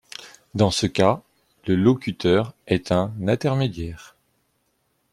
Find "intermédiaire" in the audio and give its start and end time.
3.27-4.15